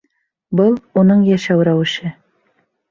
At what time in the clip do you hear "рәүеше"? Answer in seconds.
1.71-2.15